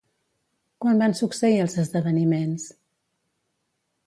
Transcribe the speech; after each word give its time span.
Quan 0.85 1.03
van 1.03 1.13
succeir 1.19 1.61
els 1.67 1.77
esdeveniments? 1.85 2.67